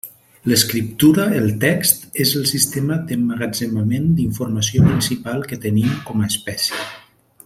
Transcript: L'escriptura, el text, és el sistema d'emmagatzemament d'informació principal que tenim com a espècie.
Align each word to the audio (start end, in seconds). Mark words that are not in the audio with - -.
L'escriptura, 0.51 1.25
el 1.39 1.51
text, 1.63 2.07
és 2.25 2.31
el 2.39 2.47
sistema 2.53 2.97
d'emmagatzemament 3.11 4.09
d'informació 4.21 4.87
principal 4.89 5.49
que 5.53 5.61
tenim 5.67 5.95
com 6.09 6.25
a 6.25 6.33
espècie. 6.35 6.83